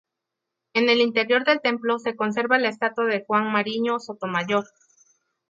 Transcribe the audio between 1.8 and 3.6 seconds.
se conserva la estatua de Juan